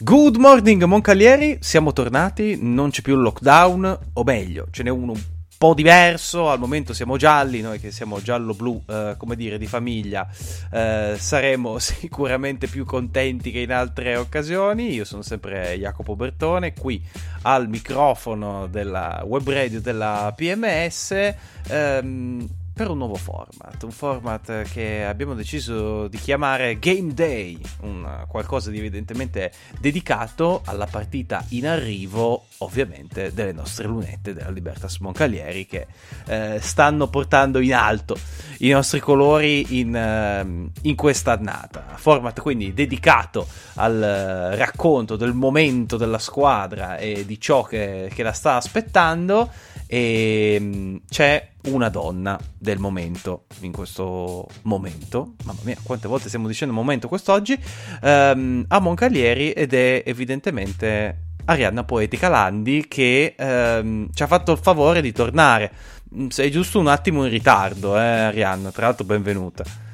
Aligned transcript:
Good 0.00 0.36
morning 0.36 0.84
Moncalieri, 0.84 1.58
siamo 1.60 1.92
tornati, 1.92 2.56
non 2.60 2.90
c'è 2.90 3.02
più 3.02 3.16
il 3.16 3.20
lockdown, 3.20 3.98
o 4.12 4.22
meglio, 4.22 4.68
ce 4.70 4.84
n'è 4.84 4.90
uno 4.90 5.10
un 5.10 5.20
po' 5.58 5.74
diverso, 5.74 6.48
al 6.48 6.60
momento 6.60 6.92
siamo 6.92 7.16
gialli, 7.16 7.60
noi 7.62 7.80
che 7.80 7.90
siamo 7.90 8.22
giallo-blu, 8.22 8.84
eh, 8.86 9.14
come 9.18 9.34
dire, 9.34 9.58
di 9.58 9.66
famiglia, 9.66 10.28
eh, 10.70 11.16
saremo 11.18 11.80
sicuramente 11.82 12.68
più 12.68 12.84
contenti 12.84 13.50
che 13.50 13.58
in 13.58 13.72
altre 13.72 14.14
occasioni. 14.14 14.94
Io 14.94 15.04
sono 15.04 15.22
sempre 15.22 15.76
Jacopo 15.76 16.14
Bertone, 16.14 16.74
qui 16.74 17.04
al 17.42 17.68
microfono 17.68 18.68
della 18.68 19.24
web 19.26 19.50
radio 19.50 19.80
della 19.80 20.32
PMS. 20.32 21.34
Ehm, 21.70 22.48
per 22.78 22.90
un 22.90 22.98
nuovo 22.98 23.16
format, 23.16 23.82
un 23.82 23.90
format 23.90 24.62
che 24.70 25.04
abbiamo 25.04 25.34
deciso 25.34 26.06
di 26.06 26.16
chiamare 26.16 26.78
Game 26.78 27.12
Day, 27.12 27.58
un 27.80 28.24
qualcosa 28.28 28.70
di 28.70 28.78
evidentemente 28.78 29.50
dedicato 29.80 30.62
alla 30.64 30.86
partita 30.86 31.44
in 31.48 31.66
arrivo, 31.66 32.44
ovviamente, 32.58 33.32
delle 33.34 33.50
nostre 33.50 33.88
lunette 33.88 34.32
della 34.32 34.50
Libertas 34.50 34.98
Moncalieri 34.98 35.66
che 35.66 35.88
eh, 36.26 36.58
stanno 36.60 37.08
portando 37.08 37.58
in 37.58 37.74
alto 37.74 38.16
i 38.58 38.68
nostri 38.68 39.00
colori 39.00 39.80
in, 39.80 39.92
uh, 39.92 40.70
in 40.82 40.94
questa 40.94 41.32
annata. 41.32 41.87
Format 41.98 42.40
quindi 42.40 42.72
dedicato 42.72 43.46
al 43.74 44.52
racconto 44.54 45.16
del 45.16 45.34
momento 45.34 45.96
della 45.96 46.18
squadra 46.18 46.96
e 46.96 47.26
di 47.26 47.40
ciò 47.40 47.62
che, 47.62 48.10
che 48.14 48.22
la 48.22 48.32
sta 48.32 48.56
aspettando 48.56 49.50
e 49.90 50.58
um, 50.60 51.00
c'è 51.08 51.48
una 51.68 51.88
donna 51.88 52.38
del 52.58 52.78
momento, 52.78 53.46
in 53.60 53.72
questo 53.72 54.46
momento, 54.62 55.34
mamma 55.44 55.60
mia, 55.62 55.76
quante 55.82 56.08
volte 56.08 56.28
stiamo 56.28 56.46
dicendo 56.46 56.74
momento 56.74 57.08
quest'oggi, 57.08 57.58
um, 58.02 58.64
a 58.68 58.78
Moncalieri 58.80 59.52
ed 59.52 59.72
è 59.72 60.02
evidentemente 60.04 61.28
Arianna 61.46 61.84
Poetica 61.84 62.28
Landi 62.28 62.86
che 62.86 63.34
um, 63.38 64.08
ci 64.12 64.22
ha 64.22 64.26
fatto 64.26 64.52
il 64.52 64.58
favore 64.58 65.00
di 65.00 65.12
tornare. 65.12 65.72
Mm, 66.14 66.28
sei 66.28 66.50
giusto 66.50 66.78
un 66.78 66.88
attimo 66.88 67.24
in 67.24 67.30
ritardo, 67.30 67.96
eh, 67.96 68.02
Arianna, 68.02 68.70
tra 68.70 68.86
l'altro 68.86 69.06
benvenuta. 69.06 69.87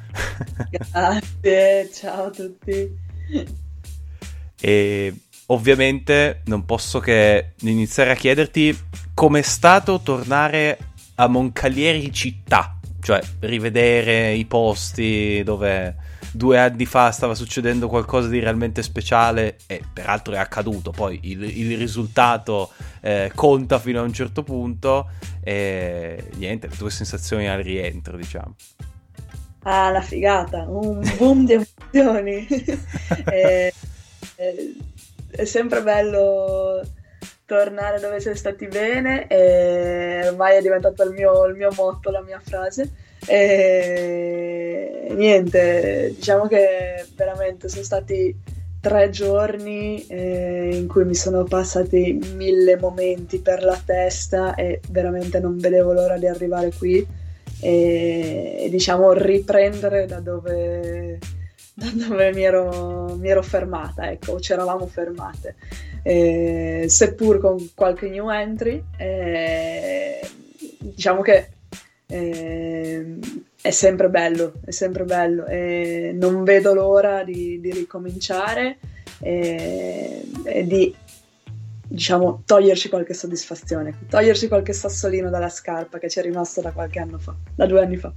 Grazie, 0.69 1.89
ciao 1.93 2.25
a 2.25 2.29
tutti. 2.29 2.97
E 4.59 5.13
ovviamente 5.47 6.41
non 6.45 6.65
posso 6.65 6.99
che 6.99 7.53
iniziare 7.61 8.11
a 8.11 8.15
chiederti 8.15 8.77
com'è 9.13 9.41
stato 9.41 9.99
tornare 10.01 10.77
a 11.15 11.27
Moncalieri 11.27 12.11
città, 12.11 12.77
cioè 13.01 13.21
rivedere 13.39 14.33
i 14.33 14.45
posti 14.45 15.41
dove 15.43 15.95
due 16.31 16.59
anni 16.59 16.85
fa 16.85 17.11
stava 17.11 17.33
succedendo 17.33 17.87
qualcosa 17.87 18.27
di 18.27 18.39
realmente 18.39 18.83
speciale 18.83 19.57
e 19.67 19.81
peraltro 19.91 20.33
è 20.33 20.37
accaduto, 20.37 20.91
poi 20.91 21.19
il, 21.23 21.43
il 21.43 21.77
risultato 21.77 22.71
eh, 23.01 23.31
conta 23.33 23.79
fino 23.79 23.99
a 23.99 24.03
un 24.03 24.11
certo 24.11 24.43
punto 24.43 25.09
e 25.41 26.29
niente, 26.35 26.67
le 26.67 26.75
tue 26.75 26.89
sensazioni 26.89 27.47
al 27.47 27.61
rientro 27.61 28.17
diciamo. 28.17 28.55
Ah, 29.67 29.89
la 29.89 30.01
figata, 30.01 30.65
un 30.67 31.01
boom 31.17 31.45
di 31.45 31.53
emozioni. 31.53 32.47
è, 33.25 33.71
è, 34.35 34.53
è 35.31 35.45
sempre 35.45 35.81
bello 35.81 36.81
tornare 37.45 37.99
dove 37.99 38.19
sei 38.19 38.35
stati 38.35 38.67
bene 38.67 39.27
e 39.27 40.27
ormai 40.27 40.57
è 40.57 40.61
diventato 40.61 41.03
il 41.03 41.11
mio, 41.11 41.45
il 41.45 41.55
mio 41.55 41.71
motto, 41.75 42.11
la 42.11 42.21
mia 42.21 42.39
frase. 42.43 42.91
E 43.25 45.07
niente, 45.11 46.13
diciamo 46.15 46.45
che 46.47 47.03
veramente 47.15 47.67
sono 47.67 47.83
stati 47.83 48.35
tre 48.79 49.09
giorni 49.09 50.05
eh, 50.05 50.75
in 50.75 50.87
cui 50.87 51.05
mi 51.05 51.15
sono 51.15 51.43
passati 51.43 52.19
mille 52.35 52.77
momenti 52.77 53.39
per 53.39 53.63
la 53.63 53.81
testa 53.83 54.53
e 54.53 54.79
veramente 54.89 55.39
non 55.39 55.57
vedevo 55.57 55.91
l'ora 55.91 56.19
di 56.19 56.27
arrivare 56.27 56.71
qui 56.71 57.23
e, 57.65 58.65
e 58.65 58.69
diciamo 58.69 59.13
riprendere 59.13 60.05
da 60.05 60.19
dove, 60.19 61.17
da 61.73 61.89
dove 61.93 62.33
mi, 62.33 62.43
ero, 62.43 63.15
mi 63.19 63.29
ero 63.29 63.41
fermata, 63.41 64.11
ecco, 64.11 64.39
ci 64.39 64.53
eravamo 64.53 64.85
fermate 64.85 65.55
eh, 66.07 66.85
seppur 66.87 67.39
con 67.39 67.71
qualche 67.73 68.07
new 68.09 68.29
entry. 68.29 68.83
Eh, 68.95 70.19
diciamo 70.79 71.21
che 71.21 71.49
eh, 72.05 73.17
è 73.59 73.71
sempre 73.71 74.09
bello, 74.09 74.53
è 74.63 74.71
sempre 74.71 75.03
bello 75.03 75.47
e 75.47 76.11
non 76.13 76.43
vedo 76.43 76.75
l'ora 76.75 77.23
di, 77.23 77.59
di 77.59 77.71
ricominciare 77.71 78.77
e, 79.19 80.21
e 80.43 80.67
di 80.67 80.93
diciamo 81.87 82.43
toglierci 82.45 82.89
qualche 82.89 83.13
soddisfazione, 83.13 83.97
toglierci 84.09 84.47
qualche 84.47 84.73
sassolino 84.73 85.29
dalla 85.29 85.49
scarpa 85.49 85.97
che 85.97 86.09
ci 86.09 86.19
è 86.19 86.21
rimasto 86.21 86.61
da 86.61 86.71
qualche 86.71 86.99
anno 86.99 87.19
fa, 87.19 87.35
da 87.55 87.65
due 87.65 87.81
anni 87.81 87.97
fa. 87.97 88.13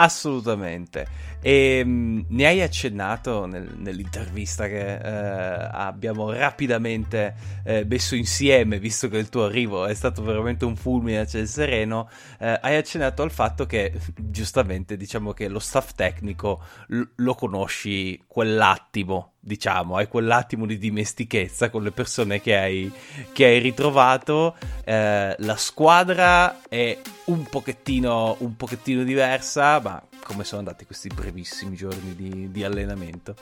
Assolutamente. 0.00 1.06
E 1.40 1.82
mh, 1.84 1.90
mm, 1.90 2.20
ne 2.28 2.46
hai 2.46 2.60
accennato 2.62 3.46
nel, 3.46 3.68
nell'intervista 3.78 4.68
che 4.68 4.94
eh, 4.94 5.68
abbiamo 5.72 6.30
rapidamente 6.30 7.34
eh, 7.64 7.84
messo 7.84 8.14
insieme, 8.14 8.78
visto 8.78 9.08
che 9.08 9.18
il 9.18 9.28
tuo 9.28 9.44
arrivo 9.46 9.86
è 9.86 9.94
stato 9.94 10.22
veramente 10.22 10.64
un 10.64 10.76
fulmine 10.76 11.18
a 11.18 11.26
ciel 11.26 11.48
sereno. 11.48 12.08
Eh, 12.38 12.58
hai 12.62 12.76
accennato 12.76 13.22
al 13.22 13.32
fatto 13.32 13.66
che, 13.66 13.92
giustamente, 14.14 14.96
diciamo 14.96 15.32
che 15.32 15.48
lo 15.48 15.58
staff 15.58 15.94
tecnico 15.94 16.62
l- 16.88 17.02
lo 17.16 17.34
conosci 17.34 18.22
quell'attimo 18.24 19.32
diciamo, 19.48 19.96
hai 19.96 20.06
quell'attimo 20.06 20.66
di 20.66 20.78
dimestichezza 20.78 21.70
con 21.70 21.82
le 21.82 21.90
persone 21.90 22.40
che 22.40 22.56
hai, 22.56 22.92
che 23.32 23.46
hai 23.46 23.58
ritrovato. 23.58 24.54
Eh, 24.84 25.34
la 25.36 25.56
squadra 25.56 26.60
è 26.68 26.96
un 27.24 27.42
pochettino, 27.44 28.36
un 28.40 28.54
pochettino 28.54 29.02
diversa, 29.02 29.80
ma 29.80 30.00
come 30.22 30.44
sono 30.44 30.60
andati 30.60 30.84
questi 30.84 31.08
brevissimi 31.08 31.74
giorni 31.74 32.14
di, 32.14 32.50
di 32.52 32.62
allenamento? 32.62 33.34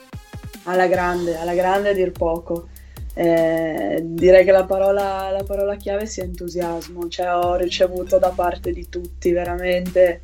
Alla 0.63 0.87
grande, 0.87 1.37
alla 1.37 1.53
grande 1.53 1.89
a 1.89 1.93
dir 1.93 2.11
poco. 2.11 2.69
Eh, 3.13 3.99
direi 4.03 4.45
che 4.45 4.51
la 4.51 4.63
parola, 4.63 5.29
la 5.31 5.43
parola, 5.43 5.75
chiave 5.75 6.05
sia 6.05 6.23
entusiasmo, 6.23 7.09
cioè 7.09 7.35
ho 7.35 7.55
ricevuto 7.55 8.17
da 8.19 8.29
parte 8.29 8.71
di 8.71 8.87
tutti 8.89 9.31
veramente 9.31 10.21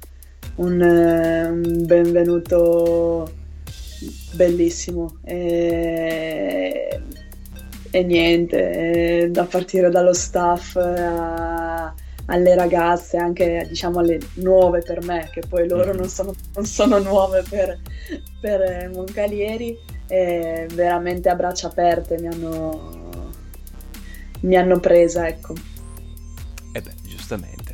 un, 0.55 0.79
un 0.79 1.85
benvenuto 1.85 3.41
bellissimo 4.33 5.17
e, 5.23 7.01
e 7.91 8.03
niente, 8.03 9.29
da 9.31 9.45
partire 9.45 9.89
dallo 9.89 10.13
staff 10.13 10.75
a, 10.75 11.93
alle 12.25 12.55
ragazze, 12.55 13.17
anche 13.17 13.65
diciamo 13.67 13.99
alle 13.99 14.19
nuove 14.35 14.81
per 14.81 15.03
me, 15.03 15.29
che 15.31 15.41
poi 15.47 15.67
loro 15.67 15.89
mm-hmm. 15.89 15.97
non 15.97 16.09
sono, 16.09 16.33
non 16.55 16.65
sono 16.65 16.99
nuove 16.99 17.43
per, 17.47 17.79
per 18.39 18.89
Moncalieri, 18.93 19.77
e 20.07 20.67
veramente 20.73 21.29
a 21.29 21.35
braccia 21.35 21.67
aperte 21.67 22.19
mi 22.19 22.27
hanno, 22.27 23.11
mi 24.41 24.55
hanno 24.55 24.79
presa, 24.79 25.27
ecco. 25.27 25.53
E 26.73 26.77
eh 26.77 26.81
beh, 26.81 26.93
giustamente 27.03 27.72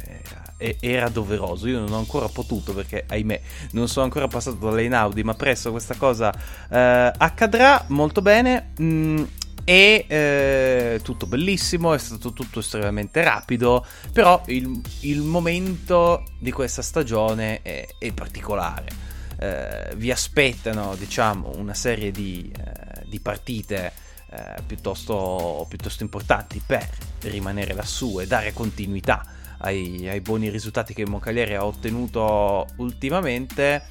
era 0.79 1.09
doveroso. 1.09 1.67
Io 1.67 1.79
non 1.79 1.91
ho 1.93 1.97
ancora 1.97 2.27
potuto 2.27 2.73
perché, 2.73 3.05
ahimè, 3.07 3.41
non 3.71 3.87
sono 3.87 4.05
ancora 4.05 4.27
passato 4.27 4.57
dalle 4.57 4.83
Inaudi, 4.83 5.23
ma 5.23 5.33
presto 5.33 5.71
questa 5.71 5.95
cosa 5.95 6.33
eh, 6.69 7.11
accadrà 7.17 7.85
molto 7.87 8.21
bene. 8.21 8.71
Mm, 8.81 9.23
e 9.63 10.05
eh, 10.07 10.99
tutto 11.03 11.27
bellissimo, 11.27 11.93
è 11.93 11.99
stato 11.99 12.33
tutto 12.33 12.59
estremamente 12.59 13.23
rapido, 13.23 13.85
però 14.11 14.41
il, 14.47 14.81
il 15.01 15.21
momento 15.21 16.23
di 16.39 16.51
questa 16.51 16.81
stagione 16.81 17.61
è, 17.61 17.87
è 17.99 18.11
particolare. 18.11 18.87
Eh, 19.39 19.93
vi 19.95 20.11
aspettano, 20.11 20.95
diciamo, 20.95 21.51
una 21.55 21.75
serie 21.75 22.09
di, 22.09 22.51
eh, 22.51 23.05
di 23.05 23.19
partite 23.19 23.93
eh, 24.31 24.61
piuttosto, 24.65 25.65
piuttosto 25.69 26.01
importanti 26.01 26.61
per 26.65 26.89
rimanere 27.21 27.73
lassù 27.73 28.19
e 28.19 28.25
dare 28.25 28.53
continuità 28.53 29.37
ai, 29.59 30.07
ai 30.07 30.21
buoni 30.21 30.49
risultati 30.49 30.93
che 30.93 31.07
Moncalieri 31.07 31.55
ha 31.55 31.65
ottenuto 31.65 32.65
ultimamente. 32.77 33.83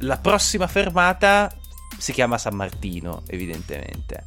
La 0.00 0.18
prossima 0.18 0.66
fermata 0.66 1.52
si 1.98 2.12
chiama 2.12 2.38
San 2.38 2.54
Martino, 2.54 3.22
evidentemente. 3.26 4.24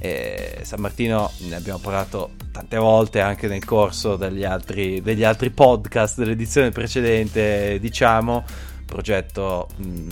Eh, 0.00 0.60
San 0.62 0.80
Martino 0.80 1.30
ne 1.48 1.56
abbiamo 1.56 1.80
parlato 1.80 2.32
tante 2.52 2.76
volte 2.76 3.20
anche 3.20 3.48
nel 3.48 3.64
corso 3.64 4.16
degli 4.16 4.44
altri, 4.44 5.02
degli 5.02 5.24
altri 5.24 5.50
podcast 5.50 6.18
dell'edizione 6.18 6.70
precedente, 6.70 7.78
diciamo, 7.80 8.44
progetto 8.86 9.68
mh, 9.76 10.08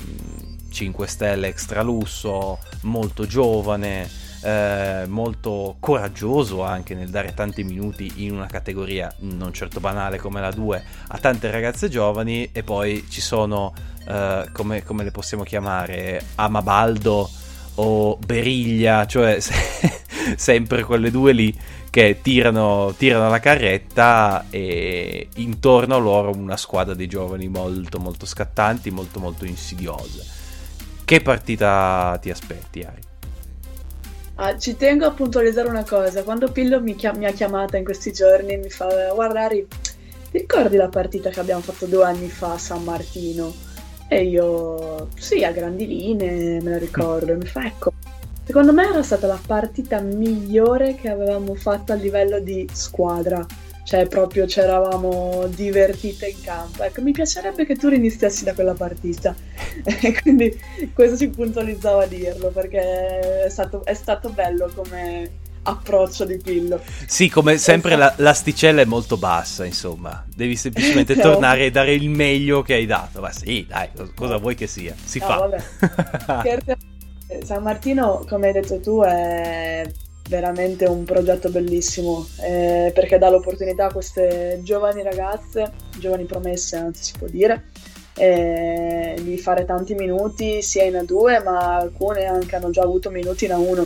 5 0.71 1.06
stelle 1.06 1.47
extra 1.47 1.82
lusso, 1.82 2.59
molto 2.82 3.27
giovane, 3.27 4.09
eh, 4.46 5.06
molto 5.08 5.75
coraggioso 5.81 6.62
anche 6.62 6.94
nel 6.94 7.08
dare 7.08 7.34
tanti 7.34 7.64
minuti 7.64 8.25
in 8.25 8.32
una 8.32 8.46
categoria 8.46 9.12
non 9.19 9.52
certo 9.52 9.81
banale 9.81 10.19
come 10.19 10.40
la 10.40 10.52
2 10.52 10.84
a 11.08 11.19
tante 11.19 11.50
ragazze 11.50 11.88
giovani 11.88 12.50
e 12.52 12.62
poi 12.62 13.04
ci 13.08 13.20
sono, 13.20 13.75
eh, 14.06 14.48
come, 14.52 14.84
come, 14.84 15.02
le 15.02 15.10
possiamo 15.10 15.43
chiamare, 15.43 16.22
Amabaldo 16.37 17.28
o 17.75 18.16
Beriglia, 18.25 19.04
cioè 19.06 19.40
se, 19.40 19.52
sempre 20.37 20.84
quelle 20.84 21.10
due 21.10 21.32
lì 21.32 21.52
che 21.90 22.20
tirano, 22.22 22.94
tirano, 22.96 23.28
la 23.28 23.40
carretta 23.40 24.46
e 24.50 25.28
intorno 25.37 25.96
a 25.96 25.98
loro 25.98 26.31
una 26.31 26.56
squadra 26.56 26.94
di 26.94 27.08
giovani 27.08 27.48
molto 27.48 27.98
molto 27.98 28.26
scattanti, 28.26 28.93
molto 28.93 29.19
molto 29.19 29.44
insidiose. 29.44 30.25
Che 31.04 31.20
partita 31.20 32.16
ti 32.20 32.31
aspetti, 32.31 32.82
Ari? 32.82 33.14
Ah, 34.38 34.59
ci 34.59 34.77
tengo 34.77 35.06
a 35.06 35.12
puntualizzare 35.12 35.69
una 35.69 35.85
cosa, 35.85 36.23
quando 36.23 36.53
Pillo 36.53 36.79
mi, 36.83 36.94
chiam- 36.94 37.17
mi 37.17 37.25
ha 37.25 37.33
chiamata 37.33 37.79
in 37.79 37.85
questi 37.85 38.12
giorni 38.12 38.59
mi 38.59 38.69
fa 38.69 38.87
guarda 39.15 39.44
Ari, 39.44 39.67
ti 40.31 40.38
ricordi 40.38 40.77
la 40.77 40.88
partita 40.88 41.31
che 41.31 41.41
abbiamo 41.41 41.62
fatto 41.62 41.87
due 41.87 42.05
anni 42.05 42.29
fa 42.29 42.53
a 42.53 42.59
San 42.59 42.85
Martino? 42.85 43.55
E 44.09 44.25
io, 44.25 45.09
sì, 45.17 45.43
a 45.43 45.53
grandi 45.53 45.87
linee, 45.87 46.61
me 46.61 46.71
la 46.71 46.79
ricordo. 46.79 47.33
E 47.33 47.37
mi 47.37 47.47
fa, 47.47 47.65
ecco, 47.65 47.93
secondo 48.44 48.75
me 48.75 48.87
era 48.87 49.03
stata 49.03 49.27
la 49.27 49.41
partita 49.44 50.00
migliore 50.00 50.97
che 50.97 51.09
avevamo 51.09 51.55
fatto 51.55 51.93
a 51.93 51.97
livello 51.97 52.39
di 52.39 52.69
squadra. 52.71 53.44
Cioè, 53.87 54.09
proprio 54.09 54.49
ci 54.49 54.59
eravamo 54.59 55.47
divertite 55.47 56.27
in 56.27 56.41
campo. 56.43 56.83
Ecco, 56.83 57.03
mi 57.03 57.12
piacerebbe 57.12 57.65
che 57.65 57.77
tu 57.77 57.88
iniziassi 57.88 58.43
da 58.43 58.53
quella 58.53 58.75
partita. 58.75 59.33
E 59.87 60.21
quindi 60.23 60.59
questo 60.93 61.17
si 61.17 61.29
puntualizzava 61.29 62.03
a 62.03 62.06
dirlo, 62.06 62.49
perché 62.49 63.44
è 63.44 63.49
stato, 63.49 63.85
è 63.85 63.94
stato 63.94 64.31
bello 64.31 64.73
come 64.75 65.31
approccio 65.62 66.25
di 66.25 66.37
Pillo. 66.38 66.81
Sì, 67.06 67.29
come 67.29 67.59
sempre 67.59 67.94
la, 67.94 68.12
l'asticella 68.17 68.81
è 68.81 68.87
molto 68.87 69.19
bassa, 69.19 69.65
insomma. 69.65 70.25
Devi 70.35 70.56
semplicemente 70.56 71.15
no. 71.15 71.23
tornare 71.31 71.67
e 71.67 71.71
dare 71.71 71.93
il 71.93 72.09
meglio 72.09 72.62
che 72.62 72.75
hai 72.75 72.87
dato. 72.87 73.21
Ma 73.21 73.31
sì, 73.31 73.67
dai, 73.69 73.91
cosa 74.17 74.39
vuoi 74.39 74.56
che 74.56 74.67
sia? 74.67 74.97
Si 75.00 75.21
no, 75.21 75.27
fa. 75.27 76.43
San 77.44 77.62
Martino, 77.62 78.25
come 78.29 78.49
hai 78.49 78.53
detto 78.53 78.81
tu, 78.81 79.00
è 79.03 79.89
veramente 80.28 80.84
un 80.87 81.05
progetto 81.05 81.50
bellissimo 81.50 82.26
eh, 82.40 82.90
perché 82.94 83.19
dà 83.19 83.28
l'opportunità 83.31 83.87
a 83.87 83.93
queste 83.93 84.61
giovani 84.62 85.02
ragazze, 85.02 85.73
giovani 85.99 86.25
promesse 86.25 86.76
anzi 86.76 87.05
si 87.05 87.12
può 87.19 87.26
dire, 87.28 87.64
eh, 88.17 89.19
di 89.20 89.38
fare 89.38 89.64
tanti 89.64 89.94
minuti 89.94 90.62
sia 90.62 90.84
in 90.84 90.94
A2 90.94 91.43
ma 91.43 91.76
alcune 91.76 92.25
anche 92.25 92.56
hanno 92.56 92.70
già 92.70 92.82
avuto 92.82 93.11
minuti 93.11 93.44
in 93.44 93.52
A1 93.52 93.84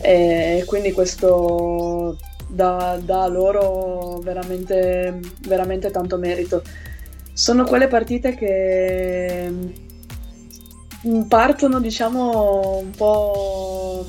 e 0.00 0.62
quindi 0.66 0.92
questo 0.92 2.16
dà, 2.48 2.98
dà 3.02 3.26
loro 3.26 4.18
veramente, 4.22 5.20
veramente 5.46 5.90
tanto 5.90 6.16
merito. 6.16 6.62
Sono 7.32 7.64
quelle 7.64 7.86
partite 7.86 8.34
che 8.34 9.48
mm, 11.06 11.22
partono 11.22 11.80
diciamo 11.80 12.78
un 12.78 12.90
po' 12.90 14.06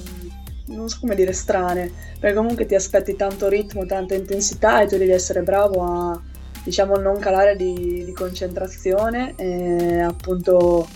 non 0.70 0.90
so 0.90 0.98
come 1.02 1.16
dire 1.16 1.34
strane 1.34 1.92
perché 2.20 2.36
comunque 2.36 2.66
ti 2.66 2.76
aspetti 2.76 3.16
tanto 3.16 3.48
ritmo 3.48 3.86
tanta 3.86 4.16
intensità 4.16 4.82
e 4.82 4.88
tu 4.88 4.98
devi 4.98 5.12
essere 5.12 5.42
bravo 5.42 5.84
a 5.84 6.22
diciamo 6.64 6.96
non 6.96 7.20
calare 7.20 7.56
di, 7.56 8.04
di 8.06 8.14
concentrazione 8.14 9.34
e 9.38 10.00
appunto 10.00 10.88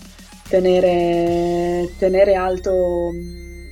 tenere, 0.47 1.89
tenere 1.97 2.35
alto 2.35 3.09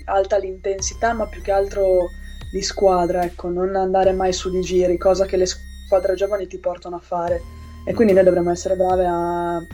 alta 0.06 0.38
l'intensità, 0.38 1.14
ma 1.14 1.28
più 1.28 1.42
che 1.42 1.52
altro 1.52 2.10
di 2.52 2.62
squadra, 2.62 3.24
ecco, 3.24 3.50
non 3.50 3.76
andare 3.76 4.12
mai 4.12 4.34
su 4.34 4.50
di 4.50 4.62
giri, 4.62 4.98
cosa 4.98 5.26
che 5.26 5.38
le 5.38 5.46
squadre 5.46 6.16
giovani 6.16 6.48
ti 6.48 6.58
portano 6.58 6.98
a 6.98 7.00
fare. 7.00 7.42
E 7.86 7.94
quindi 7.94 8.14
noi 8.14 8.24
dovremmo 8.24 8.52
essere 8.52 8.76
brave 8.76 9.06
a 9.06 9.66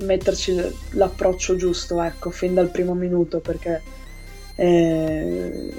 metterci 0.00 0.54
l'approccio 0.90 1.56
giusto, 1.56 2.02
ecco, 2.02 2.30
fin 2.30 2.54
dal 2.54 2.70
primo 2.70 2.94
minuto, 2.94 3.40
perché, 3.40 3.80
eh, 4.60 5.72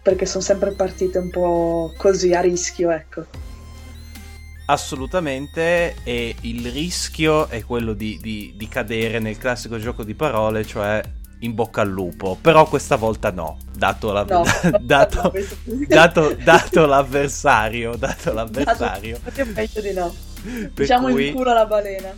perché 0.00 0.24
sono 0.24 0.42
sempre 0.42 0.72
partite 0.72 1.18
un 1.18 1.28
po' 1.28 1.92
così, 1.98 2.32
a 2.32 2.40
rischio, 2.40 2.90
ecco. 2.90 3.26
Assolutamente, 4.64 5.96
e 6.02 6.34
il 6.42 6.70
rischio 6.70 7.48
è 7.48 7.62
quello 7.62 7.92
di, 7.92 8.18
di, 8.22 8.54
di 8.56 8.68
cadere 8.68 9.18
nel 9.18 9.36
classico 9.36 9.78
gioco 9.78 10.02
di 10.02 10.14
parole, 10.14 10.64
cioè 10.64 11.02
in 11.40 11.54
bocca 11.54 11.82
al 11.82 11.90
lupo, 11.90 12.38
però 12.40 12.66
questa 12.66 12.96
volta 12.96 13.30
no, 13.32 13.58
dato, 13.76 14.12
la, 14.12 14.24
no, 14.24 14.44
dato, 14.80 15.32
dato, 15.86 16.34
dato 16.42 16.86
l'avversario, 16.86 17.96
dato 17.96 18.32
l'avversario. 18.32 19.18
Dato, 19.22 19.44
meglio 19.54 19.80
di 19.82 19.92
no. 19.92 20.14
Diciamo 20.72 21.10
cui... 21.10 21.28
in 21.28 21.34
culo 21.34 21.50
alla 21.50 21.66
balena. 21.66 22.14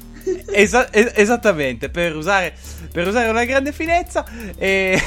Esa- 0.46 0.92
es- 0.92 1.12
esattamente, 1.16 1.88
per 1.88 2.14
usare, 2.14 2.54
per 2.92 3.08
usare, 3.08 3.28
una 3.30 3.44
grande 3.44 3.72
finezza 3.72 4.24
e... 4.56 5.00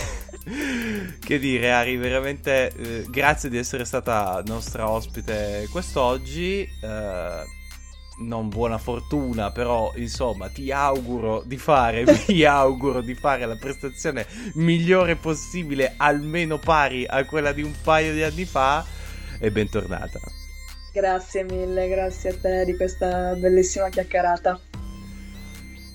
che 1.20 1.40
dire 1.40 1.72
Ari, 1.72 1.98
veramente 1.98 2.72
eh, 2.76 3.06
grazie 3.10 3.50
di 3.50 3.58
essere 3.58 3.86
stata 3.86 4.42
nostra 4.46 4.90
ospite 4.90 5.68
quest'oggi. 5.72 6.62
Eh, 6.82 7.44
non 8.18 8.48
buona 8.48 8.78
fortuna, 8.78 9.52
però 9.52 9.92
insomma 9.96 10.50
ti 10.50 10.72
auguro 10.72 11.44
di 11.46 11.58
fare, 11.58 12.04
vi 12.28 12.46
auguro 12.46 13.02
di 13.02 13.16
fare 13.16 13.46
la 13.46 13.56
prestazione 13.56 14.26
migliore 14.54 15.16
possibile, 15.16 15.96
almeno 15.98 16.58
pari 16.58 17.06
a 17.06 17.26
quella 17.26 17.52
di 17.52 17.64
un 17.64 17.74
paio 17.84 18.14
di 18.14 18.24
anni 18.24 18.46
fa 18.46 18.86
e 19.40 19.52
bentornata. 19.52 20.20
Grazie 20.94 21.44
mille, 21.44 21.90
grazie 21.90 22.30
a 22.30 22.38
te 22.38 22.66
di 22.66 22.76
questa 22.78 23.34
bellissima 23.34 23.90
chiacchierata. 23.90 24.60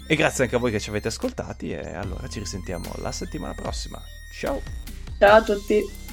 E 0.07 0.17
grazie 0.17 0.45
anche 0.45 0.57
a 0.57 0.59
voi 0.59 0.73
che 0.73 0.81
ci 0.81 0.91
avete 0.91 1.09
ascoltati 1.09 1.71
e 1.71 1.95
allora 1.95 2.27
ci 2.29 2.41
risentiamo 2.41 2.93
la 2.97 3.13
settimana 3.13 3.55
prossima. 3.55 4.03
Ciao! 4.31 4.63
Ciao 5.19 5.37
a 5.37 5.43
tutti! 5.43 6.10